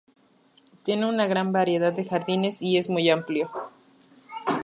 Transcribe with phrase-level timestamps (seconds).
[0.81, 3.51] Tiene una gran variedad de jardines y es muy amplio.